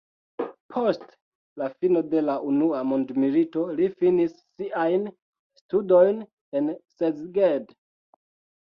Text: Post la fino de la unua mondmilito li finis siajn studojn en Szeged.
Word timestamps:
Post 0.75 1.03
la 1.63 1.67
fino 1.73 2.01
de 2.13 2.23
la 2.29 2.37
unua 2.53 2.81
mondmilito 2.93 3.67
li 3.77 3.91
finis 4.01 4.35
siajn 4.41 5.07
studojn 5.63 6.27
en 6.63 6.75
Szeged. 6.99 7.75